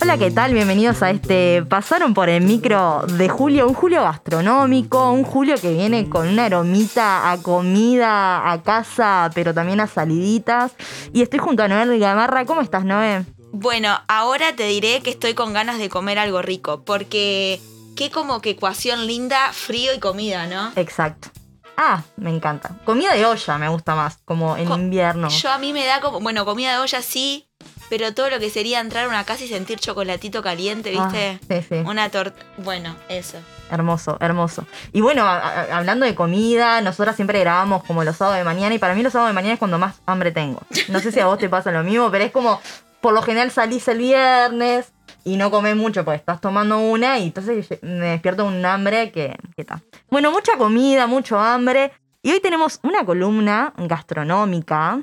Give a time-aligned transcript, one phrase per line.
[0.00, 0.54] Hola, ¿qué tal?
[0.54, 5.72] Bienvenidos a este Pasaron por el micro de julio, un julio gastronómico, un julio que
[5.74, 10.72] viene con una aromita a comida, a casa, pero también a saliditas.
[11.12, 12.46] Y estoy junto a Noel Gamarra.
[12.46, 13.24] ¿Cómo estás, Noé?
[13.52, 17.60] Bueno, ahora te diré que estoy con ganas de comer algo rico, porque
[17.96, 20.72] qué como que ecuación linda, frío y comida, ¿no?
[20.76, 21.28] Exacto.
[21.76, 22.76] Ah, me encanta.
[22.84, 25.28] Comida de olla me gusta más, como en Co- invierno.
[25.28, 27.47] Yo a mí me da como, bueno, comida de olla sí,
[27.88, 31.40] pero todo lo que sería entrar a una casa y sentir chocolatito caliente, ¿viste?
[31.42, 31.74] Ah, sí, sí.
[31.84, 33.38] Una torta, bueno, eso.
[33.70, 34.66] Hermoso, hermoso.
[34.92, 38.94] Y bueno, hablando de comida, nosotras siempre grabamos como los sábados de mañana y para
[38.94, 40.60] mí los sábados de mañana es cuando más hambre tengo.
[40.88, 42.60] No sé si a vos te pasa lo mismo, pero es como,
[43.00, 44.92] por lo general salís el viernes
[45.24, 49.36] y no comés mucho porque estás tomando una y entonces me despierto un hambre que,
[49.56, 49.82] que tal.
[50.10, 51.92] Bueno, mucha comida, mucho hambre.
[52.22, 55.02] Y hoy tenemos una columna gastronómica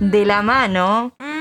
[0.00, 1.39] de la mano Mm,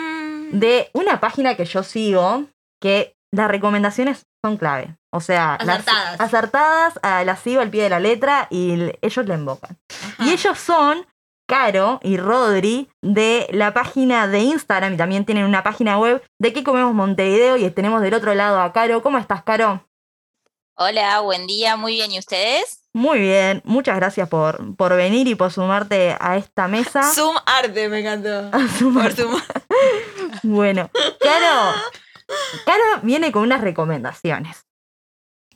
[0.51, 2.45] de una página que yo sigo
[2.81, 4.95] que las recomendaciones son clave.
[5.11, 6.19] O sea, las- Acertadas.
[6.21, 9.77] acertadas, ah, las sigo al pie de la letra y ellos le invocan.
[10.19, 11.05] Y ellos son
[11.47, 16.53] Caro y Rodri de la página de Instagram y también tienen una página web de
[16.53, 19.01] qué comemos Montevideo y tenemos del otro lado a Caro.
[19.01, 19.83] ¿Cómo estás, Caro?
[20.75, 22.11] Hola, buen día, muy bien.
[22.11, 22.81] ¿Y ustedes?
[22.93, 27.03] Muy bien, muchas gracias por, por venir y por sumarte a esta mesa.
[27.13, 28.49] Zoom arte me encantó.
[28.79, 29.41] Sumar- Por Zoom.
[30.43, 31.73] Bueno, Caro,
[32.65, 34.65] Caro viene con unas recomendaciones.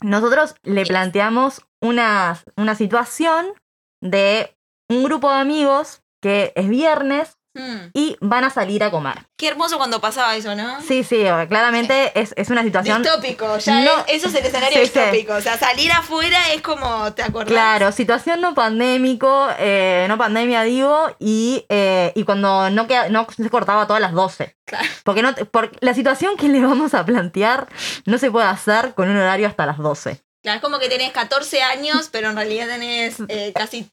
[0.01, 3.53] Nosotros le planteamos una, una situación
[4.01, 4.55] de
[4.89, 9.27] un grupo de amigos que es viernes Mm, y van a salir a comer.
[9.37, 10.81] Qué hermoso cuando pasaba eso, ¿no?
[10.81, 13.03] Sí, sí, claramente es, es una situación...
[13.03, 13.91] Distópico, ya No.
[14.07, 14.99] es- eso es el escenario Sí, sí.
[14.99, 15.33] distópico.
[15.35, 17.51] O sea, salir afuera es como, ¿te acordás?
[17.51, 23.27] Claro, situación no pandémico, eh, no pandemia digo, y, eh, y cuando no, queda, no
[23.35, 24.57] se cortaba todas las 12.
[24.65, 24.87] Claro.
[25.03, 27.67] Porque, no, te- por la situación que le vamos a plantear
[28.05, 30.23] no se puede hacer con un horario hasta las 12.
[30.41, 33.89] Claro, es como que tenés 14 años, pero en realidad tenés eh, casi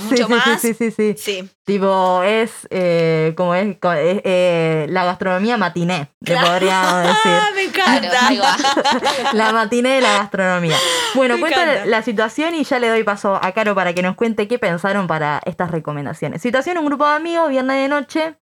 [0.00, 0.60] mucho sí, más.
[0.60, 1.14] Sí, sí, sí, sí.
[1.18, 1.50] Sí.
[1.64, 6.46] Tipo, es eh, como es, eh, la gastronomía matiné, le Claro.
[6.48, 7.32] podríamos decir.
[7.32, 9.32] Ah, me encanta.
[9.34, 10.76] La matiné de la gastronomía.
[11.14, 11.86] Bueno, Me cuento encanta.
[11.86, 15.06] la situación y ya le doy paso a Caro para que nos cuente qué pensaron
[15.06, 16.40] para estas recomendaciones.
[16.42, 18.36] Situación, un grupo de amigos, viernes de noche.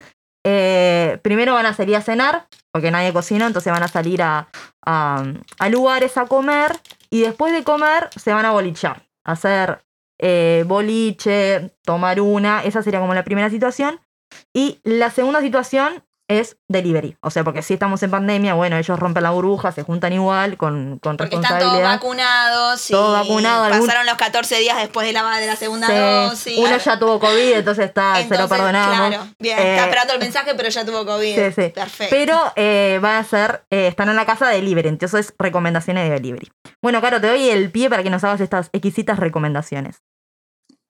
[0.45, 4.49] eh, primero van a salir a cenar, porque nadie cocina, entonces van a salir a,
[4.87, 5.25] a-
[5.59, 6.73] a lugares a comer.
[7.11, 9.81] Y después de comer se van a bolichar, a hacer
[10.19, 12.63] eh, boliche, tomar una.
[12.65, 14.01] Esa sería como la primera situación.
[14.55, 17.17] Y la segunda situación es delivery.
[17.23, 20.59] O sea, porque si estamos en pandemia, bueno, ellos rompen la burbuja, se juntan igual
[20.59, 21.89] con, con Porque están todos responsabilidad.
[21.95, 22.91] vacunados.
[22.91, 25.95] y Todos vacunados, algún- Pasaron los 14 días después de la, de la segunda Sí,
[25.95, 26.59] dosis.
[26.59, 29.09] Uno ya tuvo COVID, entonces está, se lo Entonces, perdonamos.
[29.09, 29.59] Claro, bien.
[29.59, 31.35] Eh, está esperando el mensaje, pero ya tuvo COVID.
[31.35, 31.69] Sí, sí.
[31.71, 32.15] Perfecto.
[32.15, 36.11] Pero eh, van a ser, eh, están en la casa de delivery, entonces recomendaciones de
[36.15, 36.51] delivery.
[36.83, 40.03] Bueno, Caro, te doy el pie para que nos hagas estas exquisitas recomendaciones.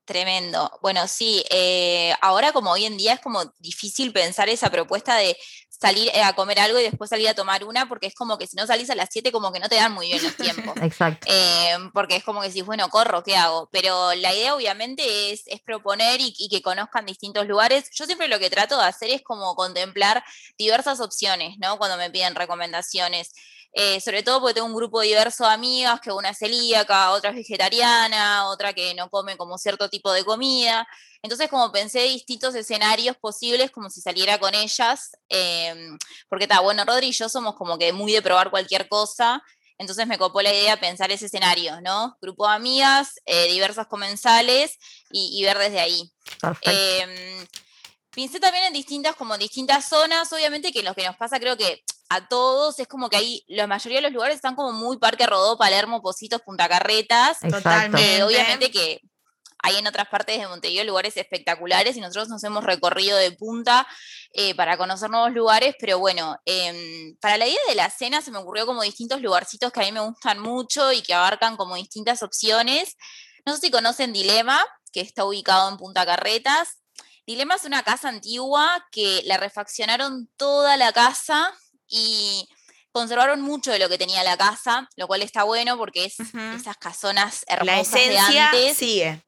[0.08, 0.70] Tremendo.
[0.80, 5.36] Bueno, sí, eh, ahora como hoy en día es como difícil pensar esa propuesta de
[5.69, 8.46] salir eh, a comer algo y después salir a tomar una, porque es como que
[8.46, 10.74] si no salís a las 7 como que no te dan muy bien los tiempos.
[10.82, 11.26] Exacto.
[11.30, 13.69] Eh, porque es como que decís, bueno, corro, ¿qué hago?
[13.70, 17.90] Pero la idea obviamente es, es proponer y, y que conozcan distintos lugares.
[17.92, 20.25] Yo siempre lo que trato de hacer es como contemplar
[20.56, 21.76] diversas opciones, ¿no?
[21.76, 23.34] Cuando me piden recomendaciones.
[23.81, 27.31] Eh, sobre todo porque tengo un grupo diverso de amigas, que una es celíaca, otra
[27.31, 30.84] es vegetariana, otra que no come como cierto tipo de comida.
[31.22, 35.77] Entonces, como pensé distintos escenarios posibles, como si saliera con ellas, eh,
[36.28, 39.41] porque está, bueno, Rodri y yo somos como que muy de probar cualquier cosa,
[39.78, 42.17] entonces me copó la idea pensar ese escenario, ¿no?
[42.21, 44.77] Grupo de amigas, eh, diversos comensales
[45.12, 46.12] y, y ver desde ahí.
[46.62, 47.47] Eh,
[48.11, 51.84] pensé también en distintas, como distintas zonas, obviamente que lo que nos pasa creo que
[52.08, 55.26] a todos es como que ahí la mayoría de los lugares están como muy Parque
[55.26, 57.38] Rodó, Palermo, Positos, Punta Carretas.
[57.41, 58.16] Totalmente.
[58.16, 59.00] Eh, obviamente que
[59.62, 63.86] hay en otras partes de Montevideo lugares espectaculares y nosotros nos hemos recorrido de punta
[64.32, 68.31] eh, para conocer nuevos lugares, pero bueno, em, para la idea de la cena se
[68.31, 71.75] me ocurrió como distintos lugarcitos que a mí me gustan mucho y que abarcan como
[71.75, 72.96] distintas opciones.
[73.44, 76.78] No sé si conocen Dilema, que está ubicado en Punta Carretas.
[77.26, 81.52] Dilema es una casa antigua que la refaccionaron toda la casa
[81.88, 82.49] y
[82.93, 86.76] conservaron mucho de lo que tenía la casa, lo cual está bueno porque es esas
[86.79, 89.25] casonas La hermosas de esencia antes sigue.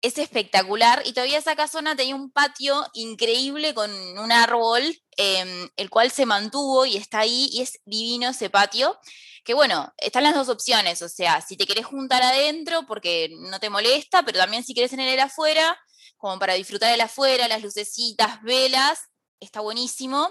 [0.00, 4.82] es espectacular y todavía esa casona tenía un patio increíble con un árbol,
[5.16, 8.98] em, el cual se mantuvo y está ahí y es divino ese patio.
[9.44, 13.58] Que bueno, están las dos opciones, o sea, si te querés juntar adentro porque no
[13.60, 15.78] te molesta, pero también si querés tener el afuera,
[16.16, 18.98] como para disfrutar el afuera, las lucecitas, velas,
[19.40, 20.28] está buenísimo.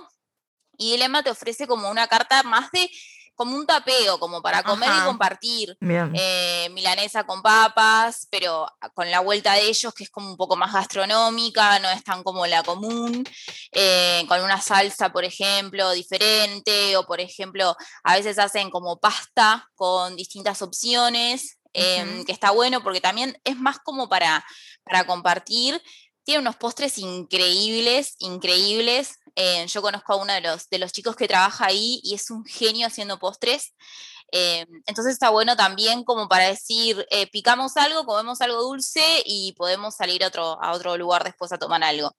[0.78, 2.90] Y Dilema te ofrece como una carta más de
[3.38, 5.78] como un tapeo, como para comer y compartir.
[5.80, 10.56] Eh, milanesa con papas, pero con la vuelta de ellos, que es como un poco
[10.56, 13.24] más gastronómica, no es tan como la común,
[13.74, 19.70] eh, con una salsa, por ejemplo, diferente, o por ejemplo, a veces hacen como pasta
[19.76, 22.26] con distintas opciones, eh, Ujú.
[22.26, 24.44] que está bueno porque también es más como para,
[24.84, 25.80] para compartir.
[26.24, 29.20] Tiene unos postres increíbles, increíbles.
[29.38, 32.30] Eh, yo conozco a uno de los, de los chicos que trabaja ahí y es
[32.32, 33.76] un genio haciendo postres.
[34.32, 39.54] Eh, entonces está bueno también como para decir, eh, picamos algo, comemos algo dulce y
[39.54, 42.12] podemos salir a otro, a otro lugar después a tomar algo.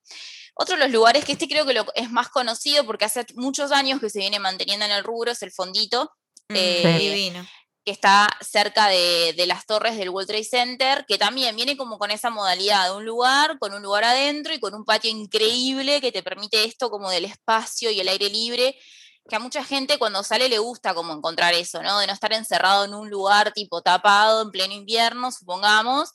[0.54, 3.72] Otro de los lugares que este creo que lo, es más conocido porque hace muchos
[3.72, 6.10] años que se viene manteniendo en el rubro es el Fondito,
[6.48, 7.46] Mm, Divino.
[7.88, 12.10] Que está cerca de, las torres del World Trade Center, que también viene como con
[12.10, 16.12] esa modalidad de un lugar, con un lugar adentro y con un patio increíble que
[16.12, 18.78] te permite esto como del espacio y el aire libre,
[19.26, 21.98] que a mucha gente cuando sale le gusta como encontrar eso, ¿no?
[21.98, 26.10] De no estar encerrado en un lugar tipo tapado en pleno invierno, supongamos,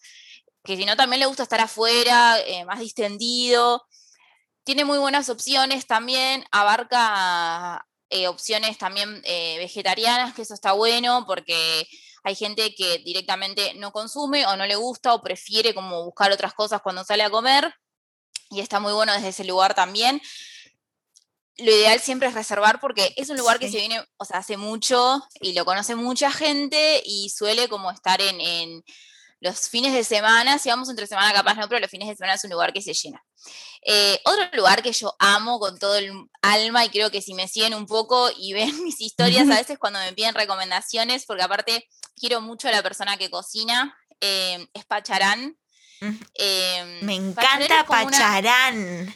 [0.64, 3.84] que si no también le gusta estar afuera, eh, más distendido.
[4.64, 11.26] Tiene muy buenas opciones también, abarca eh, opciones también eh, vegetarianas, que eso está bueno
[11.26, 11.88] porque
[12.24, 16.54] hay gente que directamente no consume o no le gusta o prefiere como buscar otras
[16.54, 17.74] cosas cuando sale a comer
[18.52, 20.22] y está muy bueno desde ese lugar también.
[21.58, 24.58] Lo ideal siempre es reservar porque es un lugar que se viene, o sea, hace
[24.58, 28.84] mucho y lo conoce mucha gente y suele como estar en, en
[29.44, 32.36] los fines de semana, si vamos entre semana capaz no, pero los fines de semana
[32.36, 33.22] es un lugar que se llena.
[33.86, 36.12] Eh, otro lugar que yo amo con todo el
[36.42, 39.78] alma y creo que si me siguen un poco y ven mis historias a veces
[39.78, 44.86] cuando me piden recomendaciones, porque aparte quiero mucho a la persona que cocina, eh, es
[44.86, 45.58] Pacharán.
[46.36, 49.08] Eh, Me encanta una- Pacharán.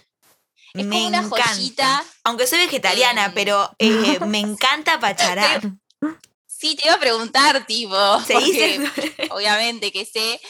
[0.74, 1.46] es me como una encanta.
[1.54, 2.06] joyita.
[2.26, 3.34] Aunque soy vegetariana, Em.
[3.34, 5.82] pero eh, me encanta Pacharán.
[6.60, 8.92] Sí, te iba a preguntar, tipo, Se porque dice.
[9.30, 10.42] obviamente que sé,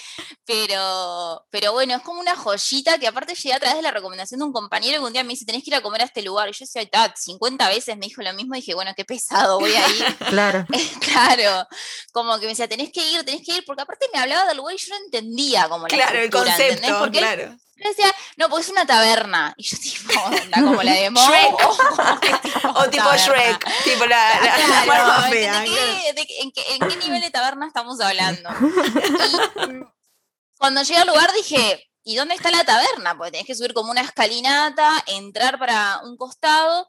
[0.47, 4.39] pero, pero bueno, es como una joyita que aparte llegué a través de la recomendación
[4.39, 6.21] de un compañero que un día me dice, tenés que ir a comer a este
[6.21, 6.47] lugar.
[6.49, 9.59] Y yo decía, "Ta, 50 veces me dijo lo mismo y dije, bueno, qué pesado,
[9.59, 10.17] voy a ir.
[10.29, 10.65] Claro.
[11.01, 11.67] claro,
[12.13, 14.57] como que me decía, tenés que ir, tenés que ir, porque aparte me hablaba del
[14.57, 17.55] lugar y yo no entendía como la Claro, el concepto, Porque él claro.
[17.75, 19.53] me decía, no, pues es una taberna.
[19.57, 21.53] Y yo tipo, onda, como la de Mo, Shrek.
[21.53, 23.17] o tipo O tipo taberna.
[23.17, 24.39] Shrek, tipo la,
[24.85, 28.49] la, ¿de qué- de en, qué, en qué nivel de taberna estamos hablando?
[28.59, 29.96] Y,
[30.57, 33.15] cuando llegué al lugar dije, ¿y dónde está la taberna?
[33.17, 36.87] Porque tenés que subir como una escalinata, entrar para un costado.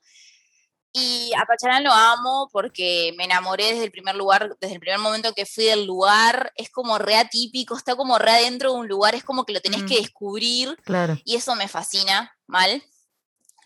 [0.93, 4.99] Y a Pacharán lo amo porque me enamoré desde el primer lugar, desde el primer
[4.99, 6.51] momento que fui del lugar.
[6.57, 9.61] Es como re atípico, está como re adentro de un lugar, es como que lo
[9.61, 9.87] tenés Mm.
[9.87, 11.19] que descubrir Claro.
[11.25, 12.83] y eso me fascina, mal.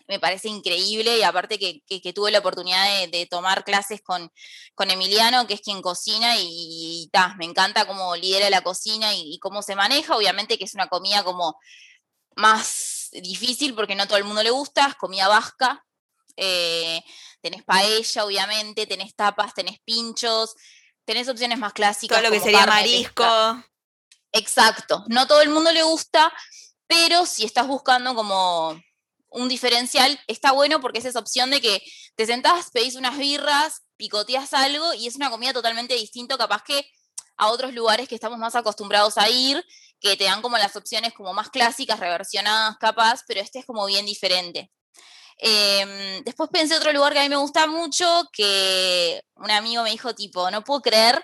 [0.07, 4.01] Me parece increíble y aparte que, que- que tuve la oportunidad de, de tomar clases
[4.01, 4.31] con,
[4.75, 9.13] con Emiliano, que es quien cocina y, y ta, me encanta cómo lidera la cocina
[9.15, 10.15] y, y cómo se maneja.
[10.17, 11.57] Obviamente que es una comida como
[12.35, 15.85] más difícil porque no todo el mundo le gusta, es comida vasca.
[16.35, 17.01] eh,
[17.41, 20.55] tenés paella, obviamente, tenés tapas, tenés pinchos,
[21.05, 22.17] tenés opciones más clásicas.
[22.19, 23.23] Todo lo que sería marisco.
[23.23, 23.69] pesca.
[24.31, 25.03] Exacto.
[25.07, 26.33] No todo el mundo le gusta,
[26.87, 28.81] pero si estás buscando como
[29.33, 31.81] un diferencial, está bueno porque es esa opción de que
[32.15, 36.89] te sentás, pedís unas birras, picoteas algo y es una comida totalmente distinta, capaz que
[37.37, 39.63] a otros lugares que estamos más acostumbrados a ir,
[39.99, 43.85] que te dan como las opciones como más clásicas, reversionadas capaz, pero este es como
[43.85, 44.71] bien diferente.
[45.37, 49.91] Em, después pensé otro lugar que a mí me gusta mucho, que un amigo me
[49.91, 51.23] dijo tipo, no puedo creer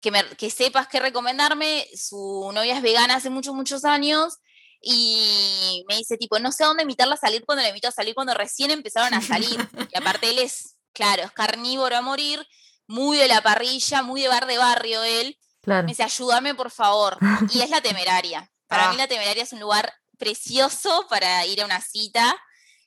[0.00, 1.86] que, me- que sepas qué recomendarme.
[1.94, 4.38] Su novia es vegana hace muchos, muchos años
[4.82, 7.92] y me dice tipo, no sé a dónde invitarla a salir cuando la invito a
[7.92, 9.68] salir cuando recién empezaron a salir.
[9.92, 12.44] Y aparte él es, claro, es carnívoro a morir,
[12.88, 15.38] muy de la parrilla, muy de bar de barrio él.
[15.62, 15.84] Claro.
[15.84, 17.16] Me dice, ayúdame por favor.
[17.52, 18.50] Y es la temeraria.
[18.66, 19.02] Para mí Ah.
[19.02, 22.36] la temeraria es un lugar precioso para ir a una cita.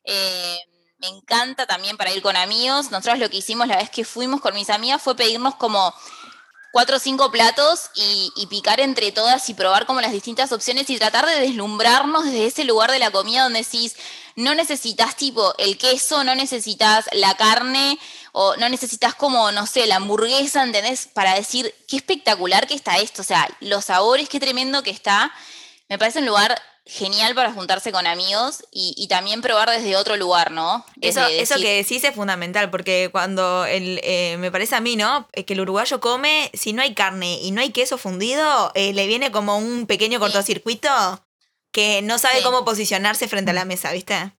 [0.04, 0.58] Eh,
[0.98, 2.92] me encanta también para ir con amigos.
[2.92, 5.94] Nosotros lo que hicimos la vez que fuimos con mis amigas fue pedirnos como
[6.75, 10.89] cuatro o cinco platos y, y picar entre todas y probar como las distintas opciones
[10.89, 13.96] y tratar de deslumbrarnos desde ese lugar de la comida donde decís,
[14.36, 17.98] no necesitas tipo el queso, no necesitas la carne
[18.34, 21.08] o no necesitas como, no sé, la hamburguesa, ¿entendés?
[21.08, 25.32] Para decir, qué espectacular que está esto, o sea, los sabores, qué tremendo que está.
[25.88, 30.18] Me parece un lugar genial para juntarse con amigos y, y también probar desde otro
[30.18, 30.86] lugar, ¿no?
[31.01, 34.82] Eso, Desde eso decir, que decís es fundamental, porque cuando el, eh, me parece a
[34.82, 35.27] mí, ¿no?
[35.34, 38.94] Es que el uruguayo come, si no hay carne y no hay queso fundido, eh,
[38.94, 40.89] le viene como un pequeño cortocircuito
[41.72, 42.44] que no sabe Sí.
[42.44, 44.34] cómo posicionarse frente a la mesa, ¿viste?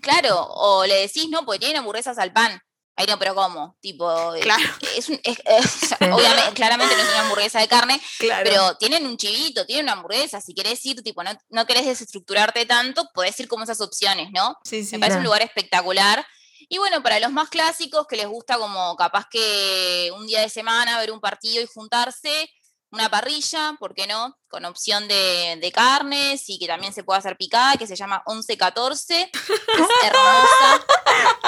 [0.00, 2.62] Claro, o le decís, no, pues tienen hamburguesas al pan.
[3.00, 3.76] Ay, no, pero ¿cómo?
[3.80, 4.62] Tipo, eh, Claro.
[4.96, 8.42] es un- es- es- obviamente, claramente no es una hamburguesa de carne, Claro.
[8.44, 10.40] pero tienen un chivito, tienen una hamburguesa.
[10.40, 14.56] Si querés ir, tipo, no, no querés desestructurarte tanto, podés ir como esas opciones, ¿no?
[14.64, 14.96] sí, sí.
[14.96, 16.26] Me parece un lugar espectacular.
[16.68, 20.48] Y bueno, para los más clásicos que les gusta como capaz que un día de
[20.50, 22.50] semana ver un partido y juntarse,
[22.92, 24.36] una parrilla, ¿por qué no?
[24.48, 28.22] Con opción de, de carnes y que también se puede hacer picada, que se llama
[28.26, 29.30] 1114.
[29.32, 29.32] Es
[30.04, 30.86] hermosa.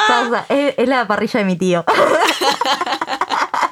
[0.06, 1.84] Pausa, es, es la parrilla de mi tío.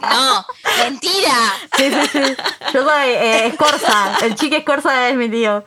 [0.00, 0.46] No,
[0.78, 1.54] mentira.
[1.76, 2.36] Sí, sí, sí.
[2.72, 4.18] Yo soy eh, Escorza.
[4.22, 5.64] El chique Escorza es mi tío.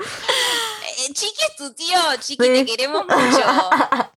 [0.98, 2.54] Eh, Chiqui es tu tío, Chiqui, Sí.
[2.54, 3.44] te queremos mucho.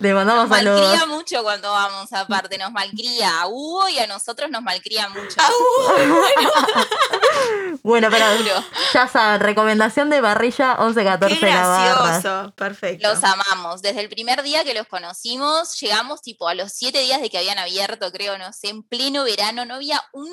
[0.00, 0.80] Le mandamos Nos saludos.
[0.80, 5.36] malcría mucho cuando vamos aparte, nos malcría a Hugo y a nosotros nos malcría mucho.
[7.82, 8.64] Bueno, pero Juro.
[8.94, 12.04] ya saben, recomendación de parrilla Qué 1114 Navarra.
[12.04, 12.54] gracioso.
[12.54, 13.08] Perfecto.
[13.08, 13.82] Los amamos.
[13.82, 17.38] Desde el primer día que los conocimos, llegamos tipo a los siete días de que
[17.38, 20.28] habían abierto, creo, no sé, en pleno verano, no había un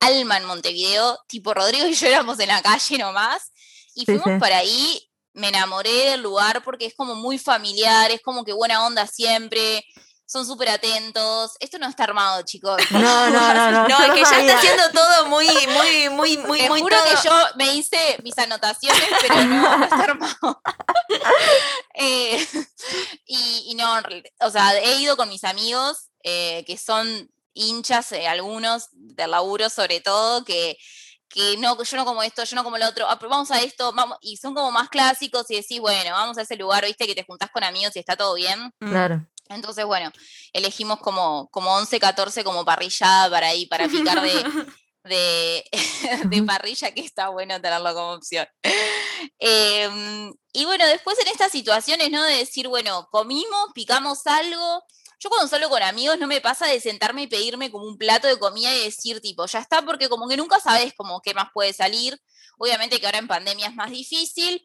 [0.00, 3.52] alma en Montevideo, tipo Rodrigo y yo éramos en la calle nomás,
[3.94, 4.38] y Sí, fuimos sí.
[4.40, 8.86] para ahí, me enamoré del lugar porque es como muy familiar, es como que buena
[8.86, 9.84] onda siempre,
[10.26, 11.52] son súper atentos.
[11.60, 12.80] Esto no está armado, chicos.
[12.90, 13.82] No, no, no, no.
[13.88, 14.46] No, yo es que ya sabía.
[14.46, 17.04] está haciendo todo muy, muy, muy, muy, Te muy juro todo.
[17.08, 20.62] que yo me hice mis anotaciones, pero no, no está armado.
[21.94, 22.48] Eh,
[23.26, 24.00] y, y no,
[24.40, 29.68] o sea, he ido con mis amigos eh, que son hinchas, eh, algunos del laburo
[29.68, 30.78] sobre todo, que,
[31.32, 33.60] que no, yo no como esto, yo no como lo otro, ah, pero vamos a
[33.62, 37.06] esto, vamos, y son como más clásicos y decís, bueno, vamos a ese lugar, viste,
[37.06, 38.72] que te juntás con amigos y está todo bien.
[38.80, 38.90] Mm.
[38.90, 39.26] Claro.
[39.48, 40.10] Entonces, bueno,
[40.52, 44.32] elegimos como, como 11, 14 como parrillada para ahí, para picar de,
[45.04, 45.64] de,
[46.24, 48.46] de parrilla, que está bueno tenerlo como opción.
[49.38, 52.22] Em, y bueno, después en estas situaciones, ¿no?
[52.22, 54.84] De decir, bueno, comimos, picamos algo.
[55.22, 58.26] Yo cuando salgo con amigos no me pasa de sentarme y pedirme como un plato
[58.26, 61.46] de comida y decir, tipo, ya está, porque como que nunca sabes como qué más
[61.54, 62.20] puede salir.
[62.58, 64.64] Obviamente que ahora en pandemia es más difícil,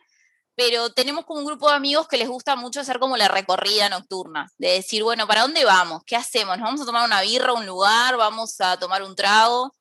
[0.56, 3.88] pero tenemos como un grupo de amigos que les gusta mucho hacer como la recorrida
[3.90, 6.02] nocturna, de decir, bueno, ¿para dónde vamos?
[6.08, 6.58] ¿Qué hacemos?
[6.58, 8.18] ¿Nos vamos a tomar una birra a un lugar?
[8.18, 9.76] ¿Vamos a tomar un trago?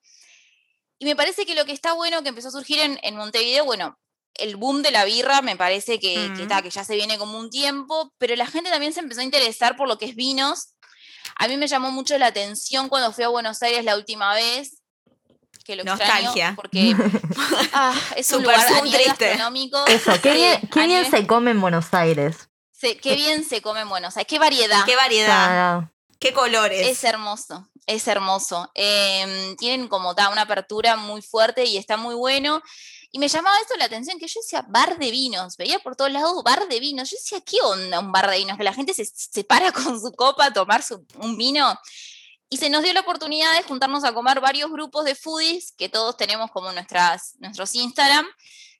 [0.99, 3.64] Y me parece que lo que está bueno que empezó a surgir en, en Montevideo,
[3.64, 3.99] bueno,
[4.38, 6.40] el boom de la birra me parece que, que Mm.
[6.43, 9.25] está, que ya se viene como un tiempo, pero la gente también se empezó a
[9.25, 10.75] interesar por lo que es vinos.
[11.38, 14.78] A mí me llamó mucho la atención cuando fui a Buenos Aires la última vez,
[15.64, 16.16] que lo Nostalgia.
[16.28, 16.95] extraño, porque
[17.73, 19.26] ah, es un Super lugar a nivel triste.
[19.26, 19.85] gastronómico.
[19.87, 22.49] Eso, qué bien, qué a bien nivel- se come en Buenos Aires.
[22.73, 24.85] se- qué bien se come en Buenos Aires, qué variedad.
[24.85, 25.93] Qué variedad, Claro.
[26.21, 26.87] qué colores.
[26.87, 28.71] Es hermoso, es hermoso.
[28.75, 32.62] Em, tienen como ta, una apertura muy fuerte y está muy bueno.
[33.17, 36.13] Y me llamaba esto la atención, que yo decía bar de vinos, veía por todos
[36.13, 37.09] lados bar de vinos.
[37.09, 38.59] Yo decía, ¿qué onda un bar de vinos?
[38.59, 41.81] Que la gente se, se para con su copa a tomar su- un vino.
[42.51, 45.89] Y se nos dio la oportunidad de juntarnos a comer varios grupos de foodies, que
[45.89, 48.27] todos tenemos como nuestras, nuestros Instagram,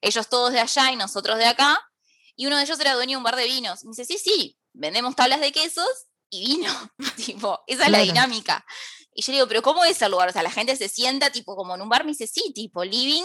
[0.01, 1.83] ellos todos de allá y nosotros de acá.
[2.35, 3.83] Y uno de ellos era dueño de un bar de vinos.
[3.83, 5.89] Y me dice, sí, sí, vendemos tablas de quesos
[6.29, 6.71] y vino.
[7.15, 8.63] tipo, esa es la dinámica.
[9.15, 10.29] Y yo le digo, pero ¿cómo es el lugar?
[10.29, 12.83] O sea, la gente se sienta tipo como en un bar, me dice, sí, tipo
[12.83, 13.23] living,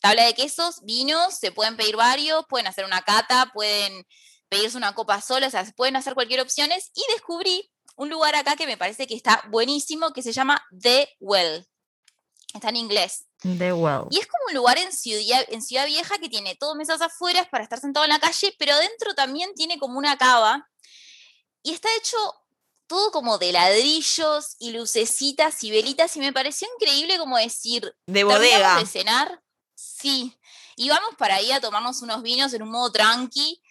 [0.00, 4.06] tabla de quesos, vinos, se pueden pedir varios, pueden hacer una cata, pueden
[4.48, 6.70] pedirse una copa sola, o sea, se pueden hacer cualquier opción.
[6.94, 11.08] Y descubrí un lugar acá que me parece que está buenísimo, que se llama The
[11.20, 11.66] Well.
[12.54, 13.26] Está en inglés.
[13.42, 14.04] The Well.
[14.10, 17.46] Y es como un lugar en Ciudad, en Ciudad Vieja que tiene todo mesas afuera
[17.50, 20.68] para estar sentado en la calle, pero adentro también tiene como una cava.
[21.62, 22.16] Y está hecho
[22.86, 26.16] todo como de ladrillos y lucecitas y velitas.
[26.16, 28.78] Y me pareció increíble como decir, de ¿terminamos bodega.
[28.78, 29.42] de cenar?
[29.76, 30.36] Sí.
[30.74, 33.62] Y vamos para ahí a tomarnos unos vinos en un modo tranqui.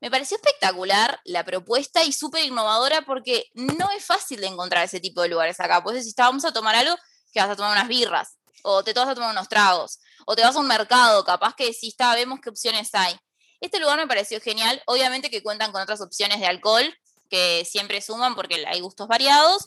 [0.00, 5.00] Me pareció espectacular la propuesta y súper innovadora porque no es fácil de encontrar ese
[5.00, 5.82] tipo de lugares acá.
[5.82, 6.94] Pues si estábamos a tomar algo,
[7.32, 10.42] que vas a tomar unas birras, o te vas a tomar unos tragos, o te
[10.42, 13.16] vas a un mercado, capaz que si está, vemos qué opciones hay.
[13.60, 14.82] Este lugar me pareció genial.
[14.86, 16.94] Obviamente que cuentan con otras opciones de alcohol
[17.30, 19.66] que siempre suman porque hay gustos variados,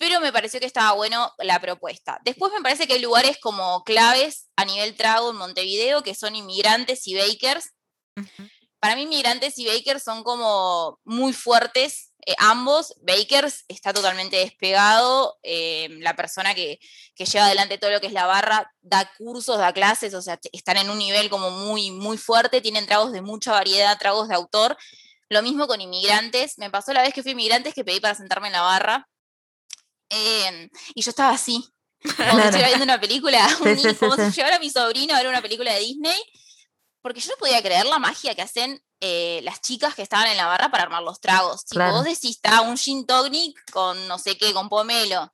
[0.00, 2.18] pero me pareció que estaba bueno la propuesta.
[2.24, 6.34] Después me parece que hay lugares como claves a nivel trago en Montevideo, que son
[6.34, 7.74] inmigrantes y bakers.
[8.78, 12.94] Para mí, inmigrantes y bakers son como muy fuertes, eh, ambos.
[13.02, 15.38] Bakers está totalmente despegado.
[15.42, 16.78] eh, la persona que,
[17.14, 20.38] que lleva adelante todo lo que es la barra da cursos, da clases, o sea,
[20.52, 22.62] están en un nivel como muy, muy fuerte.
[22.62, 24.78] Tienen tragos de mucha variedad, tragos de autor.
[25.28, 26.56] Lo mismo con inmigrantes.
[26.56, 29.09] Me pasó la vez que fui inmigrantes que pedí para sentarme en la barra.
[30.10, 31.66] Em, y yo estaba así,
[32.02, 32.38] como si Claro.
[32.40, 34.22] estuviera viendo una película, un Sí, sí, como sí.
[34.26, 36.20] si llevara a mi sobrino a ver una película de Disney.
[37.02, 40.36] porque yo no podía creer la magia que hacen eh, las chicas que estaban en
[40.36, 41.64] la barra para armar los tragos.
[41.64, 41.94] Claro.
[41.94, 45.32] vos decís, está un gin tonic con no sé qué, con pomelo.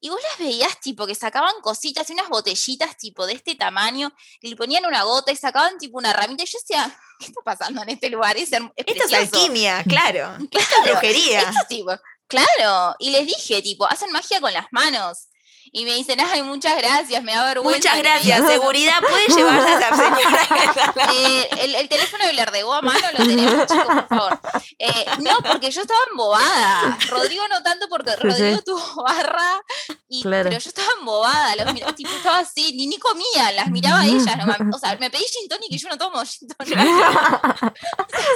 [0.00, 4.12] Y vos las veías, tipo, que sacaban cositas y unas botellitas, tipo, de este tamaño,
[4.42, 6.42] y le ponían una gota y sacaban, tipo, una ramita.
[6.42, 8.36] Y yo decía, ¿qué está pasando en este lugar?
[8.36, 9.14] Es, es Esto es precioso".
[9.36, 10.36] alquimia, claro.
[10.50, 11.40] Esto es Claro, brujería.
[11.42, 11.92] esto es tipo,
[12.28, 12.94] claro.
[12.98, 15.28] Y les dije, tipo, hacen magia con las manos.
[15.72, 17.78] Y me dicen, ay, muchas gracias, me da vergüenza.
[17.78, 18.24] Muchas gracias.
[18.24, 18.48] digan".
[18.48, 21.12] Seguridad puede llevarse a esa señora.
[21.12, 24.40] Eh, el, el teléfono de Lardegó a mano lo tenemos, chicos, por favor.
[24.78, 26.98] Eh, no, porque yo estaba embobada.
[27.08, 29.60] Rodrigo no tanto porque Rodrigo tuvo barra,
[30.08, 30.48] y, Claro.
[30.50, 31.56] pero yo estaba embobada.
[31.56, 34.36] Los miraba, tipo, estaba así, ni, ni comía, las miraba a ellas.
[34.38, 34.74] no mames.
[34.74, 36.76] o sea, me pedí gin tonic y yo no tomo gin tonic.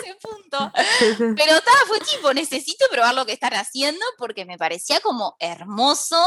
[0.02, 0.72] ese punto.
[1.36, 6.20] Pero estaba, fue tipo, necesito probar lo que están haciendo porque me parecía como hermoso.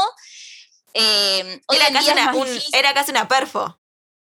[0.94, 3.80] Eh, hoy Era casi una, un- era casi una perfo.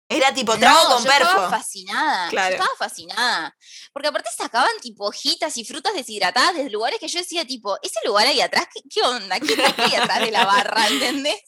[0.07, 1.49] Era tipo trago No, con yo estaba perfo.
[1.49, 2.29] fascinada.
[2.29, 2.49] Claro.
[2.57, 3.57] Yo estaba fascinada.
[3.91, 7.99] Porque aparte sacaban tipo hojitas y frutas deshidratadas de lugares que yo decía, tipo, ese
[8.05, 9.39] lugar ahí atrás, ¿qué, qué onda?
[9.39, 10.87] ¿Qué está ahí atrás de la barra?
[10.89, 11.41] ¿Entendés?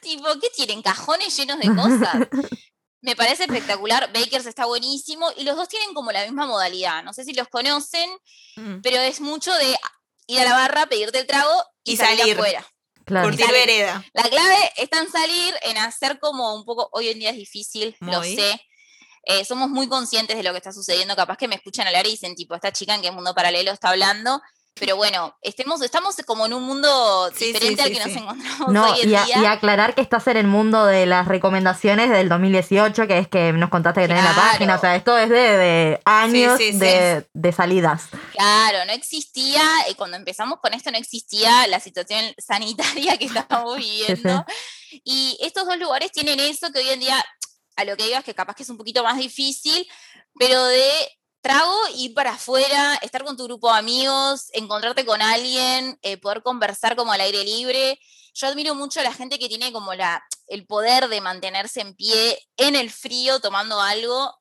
[0.00, 0.82] tipo, ¿qué tienen?
[0.82, 2.28] Cajones llenos de cosas.
[3.02, 4.12] Me parece espectacular.
[4.12, 5.30] Bakers está buenísimo.
[5.36, 7.02] Y los dos tienen como la misma modalidad.
[7.04, 8.10] No sé si los conocen,
[8.56, 8.80] Mm.
[8.82, 9.76] pero es mucho de
[10.26, 12.34] ir a la barra, pedirte el trago y, Y salir, salir.
[12.36, 12.66] afuera.
[13.04, 13.28] Claro.
[13.28, 14.04] Curtir vereda.
[14.12, 17.96] La clave está en salir, en hacer como un poco, hoy en día es difícil,
[18.00, 18.60] lo sé.
[19.24, 22.10] Eh, somos muy conscientes de lo que está sucediendo, capaz que me escuchan hablar y
[22.10, 24.40] dicen, tipo, esta chica en qué mundo paralelo está hablando,
[24.74, 28.72] pero bueno, estemos, estamos como en un mundo Sí, sí, diferente al que nos encontramos
[28.72, 29.38] No, hoy en y, a- día.
[29.42, 33.52] y aclarar que estás en el mundo de las recomendaciones del 2018, que es que
[33.52, 34.48] nos contaste que tenés la Claro.
[34.50, 34.76] página.
[34.76, 36.58] O sea, esto es de, de años.
[36.58, 38.04] De, de salidas.
[38.32, 43.76] Claro, no existía, y cuando empezamos con esto no existía la situación sanitaria que estábamos
[43.76, 44.44] viviendo.
[45.04, 47.24] Y estos dos lugares tienen eso que hoy en día,
[47.76, 49.86] a lo que digas, que capaz que es un poquito más difícil,
[50.38, 50.90] pero de
[51.42, 56.42] trago, ir para afuera, estar con tu grupo de amigos, encontrarte con alguien, eh, poder
[56.42, 57.98] conversar como al aire libre.
[58.34, 61.94] Yo admiro mucho a la gente que tiene como la, el poder de mantenerse en
[61.94, 64.34] pie en el frío tomando algo.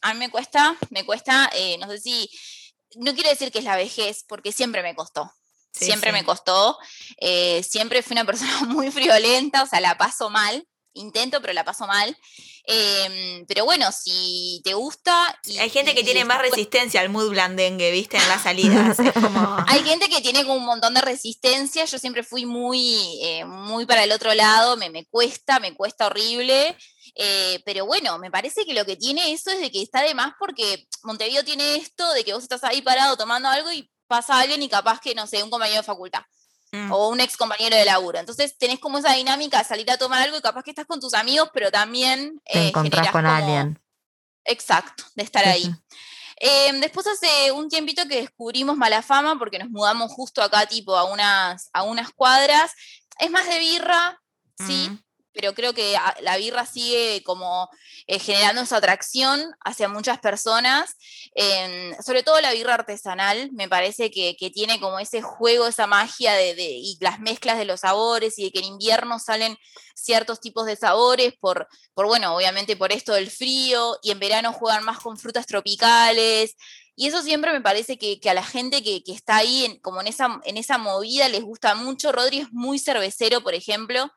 [0.00, 2.30] A mí me cuesta, me cuesta, eh, no sé si,
[2.96, 5.30] no quiero decir que es la vejez, porque siempre me costó.
[5.72, 6.14] Sí, siempre sí.
[6.14, 6.78] me costó.
[7.18, 10.66] eh, siempre fui una persona muy friolenta, o sea, la paso mal.
[10.94, 12.16] Intento, pero la paso mal.
[12.64, 15.38] Em, pero bueno, si te gusta.
[15.44, 18.16] y- Hay gente que y tiene más resistencia al mood blandengue, ¿viste?
[18.18, 18.98] En las salidas.
[19.00, 19.56] Es como.
[19.68, 21.84] Hay gente que tiene como un montón de resistencia.
[21.84, 24.76] Yo siempre fui muy, eh, muy para el otro lado.
[24.76, 26.76] Me, me cuesta, me cuesta horrible.
[27.16, 30.14] eh, pero bueno, me parece que lo que tiene eso es de que está de
[30.14, 34.38] más porque Montevideo tiene esto de que vos estás ahí parado tomando algo y pasa
[34.40, 36.20] alguien y capaz que, no sé, un compañero de facultad.
[36.74, 36.90] Mm.
[36.90, 38.18] o un ex compañero de laburo.
[38.18, 41.00] Entonces tenés como esa dinámica de salir a tomar algo y capaz que estás con
[41.00, 43.78] tus amigos, pero también Te eh, encontrás con como- alguien.
[44.44, 45.62] Exacto, de estar Sí, ahí.
[45.64, 45.70] sí.
[46.44, 51.04] Eh, después hace un tiempito que descubrimos Malafama porque nos mudamos justo acá, tipo, a
[51.04, 52.72] unas, a unas cuadras.
[53.18, 54.20] Es más de birra,
[54.66, 54.98] sí, Mm.
[55.32, 57.68] Pero creo que la birra sigue como
[58.06, 60.96] eh, generando esa atracción hacia muchas personas,
[61.34, 65.86] em, sobre todo la birra artesanal, me parece que, que tiene como ese juego, esa
[65.86, 69.56] magia de, y las mezclas de los sabores y de que en invierno salen
[69.94, 74.52] ciertos tipos de sabores por, por, bueno, obviamente por esto del frío, y en verano
[74.52, 76.56] juegan más con frutas tropicales.
[76.94, 79.78] Y eso siempre me parece que, que a la gente que, que está ahí, en,
[79.80, 82.12] como en esa, en esa movida, les gusta mucho.
[82.12, 84.10] Rodri es muy cervecero, por ejemplo,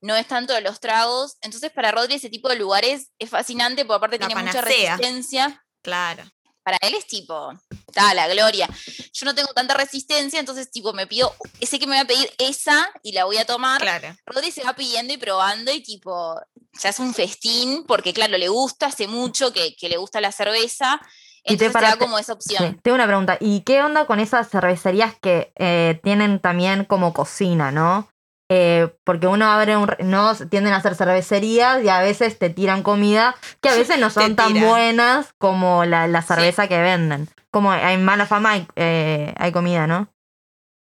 [0.00, 1.36] no es tanto de los tragos.
[1.40, 5.64] Entonces, para Rodri ese tipo de lugares es fascinante, porque aparte La tiene mucha resistencia.
[5.82, 6.24] Claro.
[6.62, 7.52] Para él es tipo,
[7.86, 8.68] está la gloria.
[9.12, 11.32] Yo no tengo tanta resistencia, entonces tipo me pido,
[11.62, 13.80] sé que me voy a pedir esa y la voy a tomar.
[13.80, 14.16] Claro.
[14.26, 16.34] Rodri se va pidiendo y probando y tipo,
[16.72, 20.32] se hace un festín, porque claro, le gusta, hace mucho que, que le gusta la
[20.32, 21.00] cerveza.
[21.44, 22.80] Y te Entonces te da como esa Sí, opción.
[22.82, 23.38] tengo una pregunta.
[23.38, 28.10] ¿Y qué onda con esas cervecerías que eh, tienen también como cocina, no?
[28.48, 29.90] Eh, porque uno abre un...
[30.00, 34.08] No, tienden a hacer cervecerías y a veces te tiran comida que a veces no
[34.10, 36.28] son tan buenas como la, la Sí.
[36.28, 37.28] cerveza que venden.
[37.50, 40.12] Como en mala fama hay, eh, hay comida, ¿no?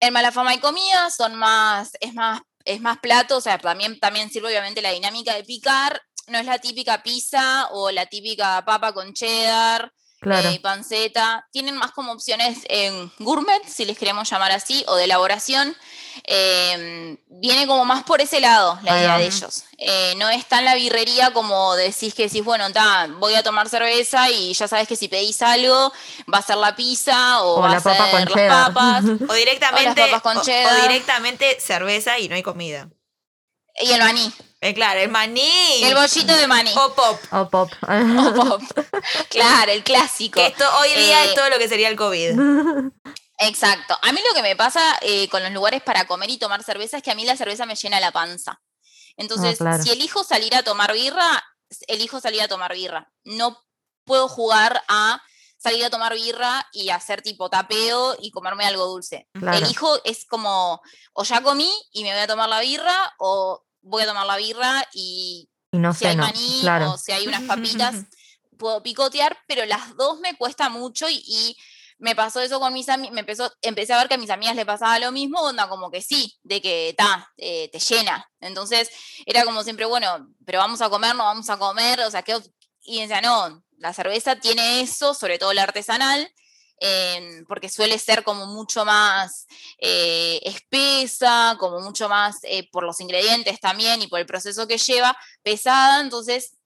[0.01, 4.31] En Malafama hay comida, son más, es más, es más plato, o sea, también, también
[4.31, 6.01] sirve obviamente la dinámica de picar.
[6.27, 10.49] No es la típica pizza o la típica papa con cheddar Claro.
[10.51, 11.47] eh, y panceta.
[11.53, 15.77] Tienen más como opciones en gourmet, si les queremos llamar así, o de elaboración.
[16.25, 19.65] Eh, viene como más por ese lado la idea de ellos.
[19.79, 23.69] Eh, no es tan la birrería como decís que decís, bueno, ta, voy a tomar
[23.69, 25.93] cerveza y ya sabes que si pedís algo
[26.33, 28.67] va a ser la pizza o, O va la a ser papa con las cheddar.
[28.73, 29.05] papas.
[29.29, 32.89] O directamente, papas con o- o, directamente cerveza y no hay comida.
[33.81, 34.33] Y el maní.
[34.65, 35.83] Eh, claro, el maní.
[35.83, 36.71] El bollito de maní.
[36.77, 37.19] o pop.
[37.33, 37.71] O pop.
[37.83, 38.63] O pop.
[39.29, 40.39] Claro, el clásico.
[40.39, 42.31] Que esto hoy en día Eh, es todo lo que sería el COVID.
[43.39, 43.99] Exacto.
[44.03, 46.99] A mí lo que me pasa eh, con los lugares para comer y tomar cerveza
[46.99, 48.61] es que a mí la cerveza me llena la panza.
[49.17, 49.83] Entonces, Ah, claro.
[49.83, 51.43] si elijo salir a tomar birra,
[51.89, 53.11] elijo salir a tomar birra.
[53.25, 53.61] No
[54.05, 55.21] puedo jugar a
[55.59, 59.29] salir a tomar birra y hacer tipo tapeo y comerme algo dulce.
[59.33, 59.59] Claro.
[59.59, 60.81] Elijo, es como,
[61.15, 64.37] o ya comí y me voy a tomar la birra, o voy a tomar la
[64.37, 66.25] birra y Y no si hay sé, no.
[66.25, 66.93] maní Claro.
[66.93, 67.95] o si hay unas papitas,
[68.59, 71.57] puedo picotear, pero las dos me cuesta mucho y, y
[71.99, 74.57] me pasó eso con mis amigas, me empezó, empecé a ver que a mis amigas
[74.57, 78.29] le pasaba lo mismo, onda como que sí, de que ta, eh, te llena.
[78.41, 78.91] Entonces
[79.27, 82.35] era como siempre, bueno, pero vamos a comer, no vamos a comer, o sea, ¿qué
[82.35, 82.47] op-
[82.85, 86.29] y decía, no, la cerveza tiene eso, sobre todo la artesanal,
[87.47, 89.47] porque suele ser como mucho más
[89.79, 94.79] eh, espesa, como mucho más eh, por los ingredientes también y por el proceso que
[94.79, 96.57] lleva, pesada, entonces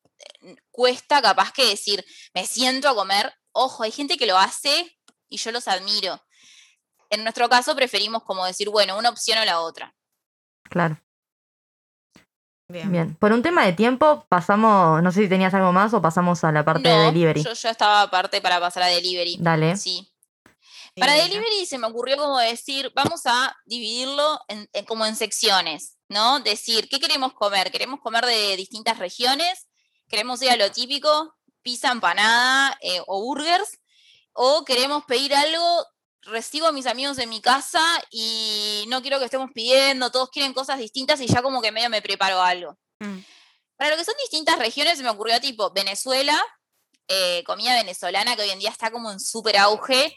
[0.43, 4.99] eh, cuesta capaz que decir, me siento a comer, ojo, hay gente que lo hace
[5.29, 6.23] y yo los admiro.
[7.11, 9.95] En nuestro caso preferimos como decir, bueno, una opción o la otra.
[10.63, 11.01] Claro.
[12.69, 12.91] Bien.
[12.91, 13.15] Bien.
[13.17, 15.03] Por un tema de tiempo, pasamos.
[15.03, 17.43] No sé si tenías algo más o pasamos a la parte de delivery.
[17.45, 19.37] Yo ya estaba aparte para pasar a delivery.
[19.39, 19.77] Dale.
[19.77, 20.09] Sí.
[20.99, 21.29] Para Bien.
[21.29, 26.41] delivery se me ocurrió como decir, vamos a dividirlo en, en- como en secciones, ¿no?
[26.41, 27.71] Decir, ¿qué queremos comer?
[27.71, 29.69] ¿Queremos comer de distintas regiones?
[30.09, 31.35] ¿Queremos ir a lo típico?
[31.63, 33.79] Pizza, empanada eh, o burgers.
[34.33, 35.87] ¿O queremos pedir algo?
[36.27, 40.53] Recibo a mis amigos en mi casa y no quiero que estemos pidiendo, todos quieren
[40.53, 42.77] cosas distintas y ya como que medio me preparo algo.
[43.01, 43.19] Mm.
[43.77, 46.43] Para lo que son distintas regiones se me ocurrió tipo Venezuela,
[47.09, 50.17] eh, comida venezolana que hoy en día está como en súper auge,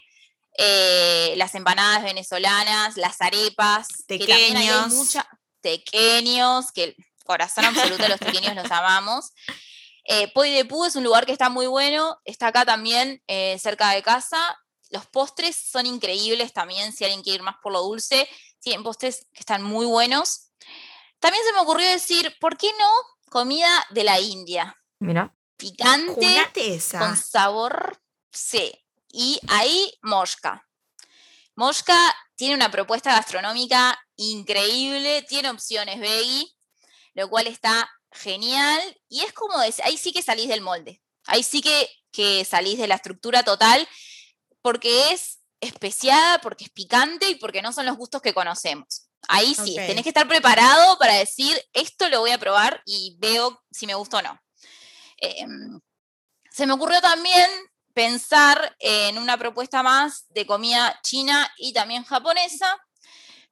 [0.58, 4.92] eh, las empanadas venezolanas, las arepas, que también ahí hay Tequeños.
[4.94, 5.28] mucha,
[5.60, 9.32] tequeños, que el corazón absoluto de los tequeños los amamos.
[10.04, 13.58] Eh, Poi de Pú es un lugar que está muy bueno, está acá también eh,
[13.60, 14.58] cerca de casa.
[14.90, 18.28] Los postres son increíbles también, si alguien quiere ir más por lo dulce,
[18.60, 20.50] tienen postres que están muy buenos.
[21.18, 22.90] También se me ocurrió decir, ¿por qué no
[23.30, 24.76] comida de la India?
[24.98, 25.34] Mira.
[25.56, 28.00] Picante, con sabor
[28.32, 28.84] C.
[29.12, 30.66] Y ahí Moshka.
[31.54, 36.50] Moshka tiene una propuesta gastronómica increíble, tiene opciones veggie,
[37.12, 38.80] lo cual está genial.
[39.08, 41.02] Y es como decir, ahí sí que salís del molde.
[41.26, 43.86] Ahí sí que, que salís de la estructura total,
[44.62, 49.06] porque es especiada, porque es picante y porque no son los gustos que conocemos.
[49.28, 53.62] Ahí sí, tenés que estar preparado para decir, esto lo voy a probar y veo
[53.70, 54.40] si me gusta o no.
[55.18, 55.80] Em,
[56.50, 57.48] se me ocurrió también
[57.92, 62.78] pensar en una propuesta más de comida china y también japonesa.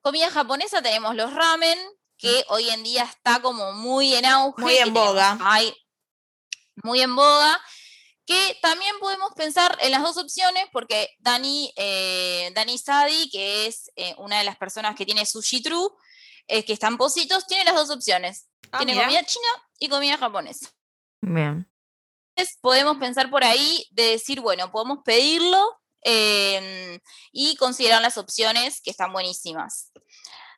[0.01, 1.79] Comida japonesa tenemos los ramen,
[2.17, 4.63] que hoy en día está como muy en auge.
[4.63, 5.39] Muy en boga.
[5.41, 5.75] hay-
[6.83, 7.61] muy en boga.
[8.29, 13.91] Que también podemos pensar en las dos opciones, porque Dani, eh, Dani Sadi, que es
[13.97, 15.89] eh, una de las personas que tiene Sushi True,
[16.47, 18.47] eh, que está en Positos, tiene las dos opciones.
[18.71, 19.07] Ah, tiene mira.
[19.07, 20.69] comida china y comida japonesa.
[21.23, 21.67] Bien.
[22.37, 27.01] Entonces, podemos pensar por ahí de decir, bueno, podemos pedirlo em,
[27.33, 29.91] y considerar las opciones que están buenísimas.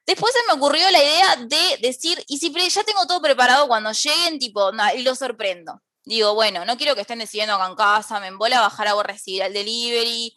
[0.04, 3.92] Después se me ocurrió la idea de decir, y si ya tengo todo preparado cuando
[3.92, 5.80] lleguen, tipo, y lo sorprendo.
[6.04, 9.42] Digo, bueno, no quiero que estén decidiendo acá en casa, me embola bajar a recibir
[9.42, 10.36] al delivery.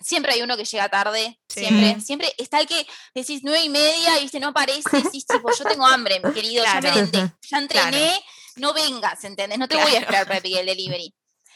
[0.00, 1.60] Siempre hay uno que llega tarde, Sí.
[1.60, 5.50] siempre, siempre está el que decís nueve y media y viste, no aparece, decís, tipo,
[5.50, 6.94] yo tengo hambre, mi querido, ya Claro.
[6.94, 7.58] merendé, ya
[8.12, 8.24] entrené,
[8.56, 9.58] no vengas, ¿entendés?
[9.58, 11.12] No te voy a esperar para pedir el delivery.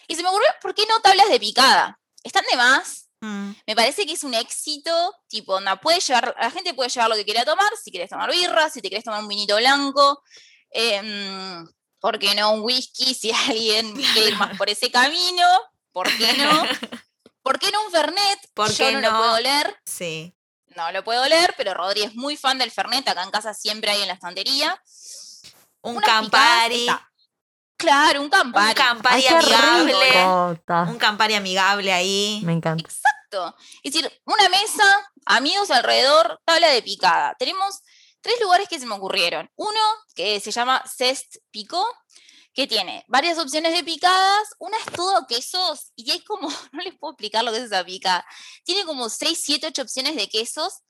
[0.08, 2.00] Y se me ocurrió, ¿por qué no tablas de picada?
[2.24, 3.52] Están de más, Mm.
[3.68, 7.14] me parece que es un éxito, tipo, no, puede llevar, la gente puede llevar lo
[7.14, 10.24] que quiera tomar, si quieres tomar birra, si te quieres tomar un vinito blanco,
[10.72, 11.64] em,
[12.02, 13.14] ¿por qué no un whisky?
[13.14, 15.46] Si alguien quiere ir más por ese camino,
[15.92, 16.50] ¿por qué no?
[17.42, 18.38] ¿Por qué no un Fernet?
[18.54, 20.36] ¿Por Yo qué no, lo puedo oler, Sí.
[20.76, 23.90] no lo puedo oler, pero Rodri es muy fan del Fernet, acá en casa siempre
[23.90, 24.80] hay en la estantería.
[25.80, 26.86] Un Unas Campari.
[27.76, 28.68] Claro, un Campari.
[28.68, 30.90] Un Campari Ay, amigable.
[30.92, 32.40] Un Campari amigable ahí.
[32.44, 32.80] Me encanta.
[32.80, 33.56] Exacto.
[33.82, 37.34] Es decir, una mesa, amigos alrededor, tabla de picada.
[37.40, 37.82] Tenemos
[38.22, 39.50] tres lugares que se me ocurrieron.
[39.56, 39.80] Uno
[40.14, 41.84] que se llama Cest Pico,
[42.54, 44.48] que tiene varias opciones de picadas.
[44.58, 47.84] Una es todo quesos y hay como, no les puedo explicar lo que es esa
[47.84, 48.24] picada.
[48.64, 50.80] Tiene como 6, 7, 8 opciones de quesos.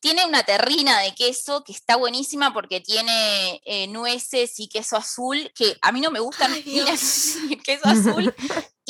[0.00, 5.50] Tiene una terrina de queso que está buenísima porque tiene eh, nueces y queso azul,
[5.56, 8.34] que a mí no me gustan ni el queso azul.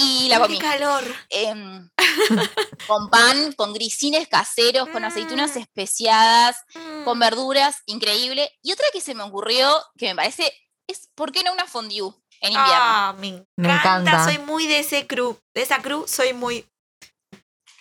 [0.00, 0.58] Y la comí.
[0.58, 1.04] ¡Qué calor!
[1.28, 1.90] Em,
[2.86, 5.58] con pan, con grisines caseros, con aceitunas Mm.
[5.58, 6.56] especiadas,
[7.04, 7.20] con Mm.
[7.20, 8.50] verduras, increíble.
[8.62, 10.52] Y otra que se me ocurrió, que me parece,
[10.86, 12.74] es ¿por qué no una fondue en invierno?
[12.74, 13.46] Ah, me encanta.
[13.56, 14.24] Me encanta.
[14.24, 15.36] Soy muy de ese crew.
[15.54, 16.64] De esa crew soy muy.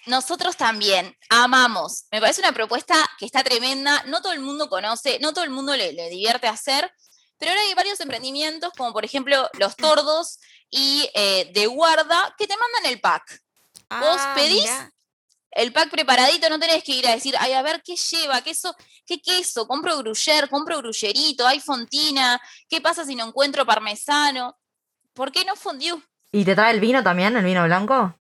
[0.08, 2.06] Nosotros también amamos.
[2.12, 4.04] Me parece una propuesta que está tremenda.
[4.08, 6.90] No todo el mundo conoce, no todo el mundo le, le divierte hacer,
[7.38, 12.47] pero ahora hay varios emprendimientos, como por ejemplo Los Tordos y eh, De Guarda, que
[12.47, 13.41] te mandan el pack.
[13.89, 14.91] Vos Ah, pedís mirá.
[15.52, 18.76] El pack preparadito, no tenés que ir a decir, ay, a ver qué lleva, queso,
[19.06, 24.56] qué queso, compro gruyere, compro gruyerito, hay fontina, ¿qué pasa si no encuentro parmesano?
[25.13, 25.95] ¿Por qué no fondue?
[26.32, 28.19] ¿Y te trae el vino también, el vino blanco?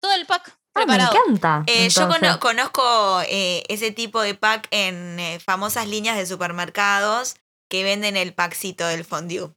[0.00, 1.62] Todo el pack Ah, me encanta.
[1.66, 7.36] Eh, yo cono- conozco eh, ese tipo de pack en eh, famosas líneas de supermercados
[7.68, 9.50] que venden el packcito del fondue.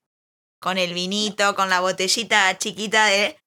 [0.62, 3.38] Con el vinito, con la botellita chiquita de.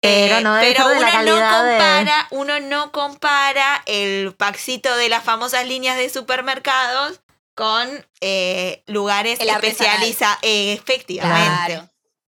[0.00, 4.94] Pero no pero ser de la uno no de- compara, uno no compara el packcito
[4.96, 7.20] de las famosas líneas de supermercados
[7.54, 10.02] con eh, lugares El artesanal.
[10.02, 10.38] especializados.
[10.42, 11.74] efectivamente.
[11.74, 11.90] Claro,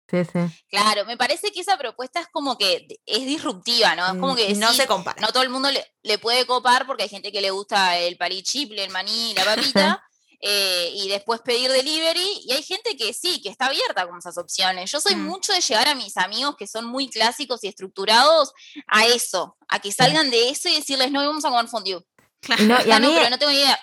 [0.10, 0.64] Sí, sí.
[0.70, 1.06] claro.
[1.06, 4.06] Me parece que esa propuesta es como que es disruptiva, ¿no?
[4.06, 5.20] Es como que no se compara.
[5.20, 8.16] no todo el mundo le, le puede copar porque hay gente que le gusta el
[8.16, 10.04] palichiple, el maní, la papita,
[10.48, 14.38] eh, y después pedir delivery, y hay gente que sí, que está abierta con esas
[14.38, 14.92] opciones.
[14.92, 15.24] Yo soy Mm.
[15.26, 18.54] mucho de llevar a mis amigos que son muy clásicos y estructurados
[18.88, 22.00] a eso, a que salgan de eso y decirles, no, vamos a comer fondue.
[22.48, 23.80] Y, no, y a no, mí, pero no tengo ni idea.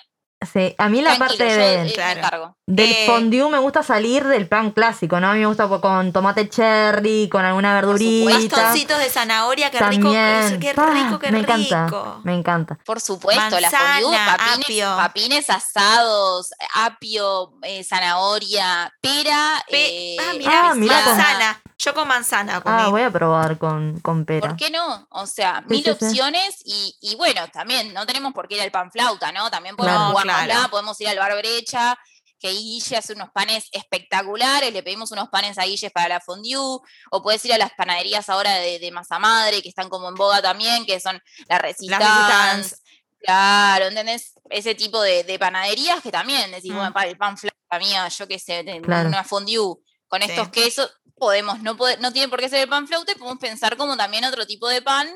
[0.46, 2.56] Sí, a mí la Tranquilo, parte de, eh, Claro.
[2.66, 5.28] del Eh, fondue me gusta salir del plan clásico, ¿no?
[5.30, 8.32] A mí me gusta con tomate cherry, con alguna verdurita.
[8.56, 11.52] Bastoncitos de zanahoria, qué rico, qué Ah, rico, qué me rico.
[11.52, 12.78] encanta, me encanta.
[12.84, 14.96] Por supuesto, la Manzana, fondue, papines, apio.
[14.96, 19.62] papines asados, apio, eh, zanahoria, pera.
[19.70, 21.60] Pe- eh, ah, mirá, Ah, mirá con- manzana.
[21.78, 22.76] Yo con manzana comí.
[22.78, 24.48] Ah, voy a probar con, con pera.
[24.50, 25.06] ¿Por qué no?
[25.10, 26.04] O sea, Sí, mil sí, sí.
[26.06, 29.50] opciones y, y bueno, también no tenemos por qué ir al pan flauta, ¿no?
[29.50, 30.10] También podemos Claro.
[30.12, 30.70] jugar Claro.
[30.70, 31.96] podemos ir al bar brecha,
[32.38, 36.80] que Guille hace unos panes espectaculares, le pedimos unos panes a Guille para la fondue,
[37.10, 40.14] o puedes ir a las panaderías ahora de, de masa madre, que están como en
[40.16, 42.76] boga también, que son la Resistance.
[43.20, 44.32] Claro, ¿entendés?
[44.50, 46.76] Ese tipo de, de panaderías que también decís, Mm.
[46.76, 49.08] bueno, el pan flauta mía, yo qué sé, Claro.
[49.08, 49.76] una fondue
[50.08, 50.30] con Sí.
[50.30, 53.76] estos quesos, podemos, no, no tiene por qué ser el pan flauta, y podemos pensar
[53.76, 55.08] como también otro tipo de pan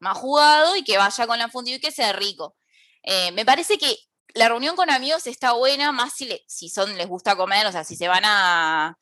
[0.00, 2.54] más jugado y que vaya con la fondue y que sea rico.
[3.02, 3.96] Eh, me parece que
[4.34, 7.72] la reunión con amigos está buena, más si, le- si son, les gusta comer, o
[7.72, 8.96] sea, si se van a,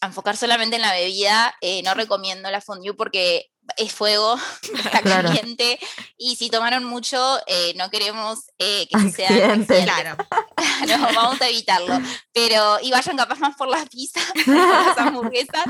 [0.00, 4.38] a enfocar solamente en la bebida, eh, no recomiendo la fondue porque es fuego,
[4.74, 5.28] está Claro.
[5.28, 5.78] caliente,
[6.16, 9.30] y si tomaron mucho, eh, no queremos eh, que Accidentes.
[9.40, 9.84] accidentes.
[9.84, 10.16] Claro.
[10.88, 11.98] no, vamos a evitarlo.
[12.32, 15.64] Pero, y vayan capaz más por las pizzas, por las hamburguesas.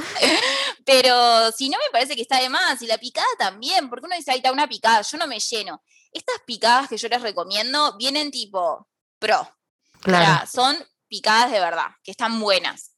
[0.85, 2.81] Pero si no, me parece que está de más.
[2.83, 5.83] Y la picada también, porque uno dice, ahí está una picada, yo no me lleno.
[6.13, 9.41] Estas picadas que yo les recomiendo vienen tipo pro.
[9.41, 10.25] O Claro.
[10.25, 10.77] sea, son
[11.09, 12.95] picadas de verdad, que están buenas.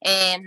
[0.00, 0.42] Em,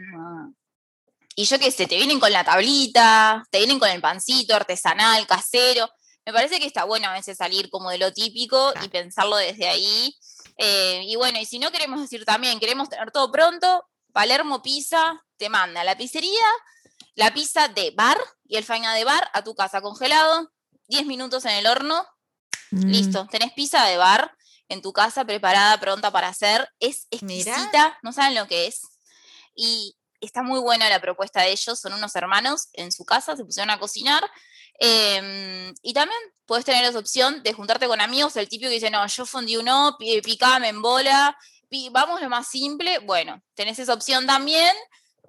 [1.36, 5.26] y yo qué sé, te vienen con la tablita, te vienen con el pancito artesanal,
[5.28, 5.89] casero.
[6.26, 9.67] Me parece que está bueno a veces salir como de lo típico y pensarlo desde
[9.67, 10.15] ahí.
[10.58, 15.24] Eh, y bueno, y si no queremos decir también, queremos tener todo pronto, Palermo Pizza
[15.38, 16.45] te manda la pizzería,
[17.15, 20.52] la pizza de bar y el faina de bar a tu casa congelado,
[20.89, 22.06] 10 minutos en el horno,
[22.71, 22.86] Mm.
[22.91, 24.32] Listo, tenés pizza de bar
[24.67, 26.69] en tu casa preparada, pronta para hacer.
[26.80, 27.49] Es Mirá.
[27.52, 28.82] exquisita, no saben lo que es.
[29.56, 33.43] Y está muy buena la propuesta de ellos, son unos hermanos en su casa, se
[33.43, 34.23] pusieron a cocinar.
[34.80, 38.91] Em, y también puedes tener esa opción de juntarte con amigos, el típico que dice,
[38.91, 41.36] no, yo fondue no, pi- picame en bola,
[41.91, 42.99] vamos lo más simple.
[42.99, 44.71] Bueno, tenés esa opción también,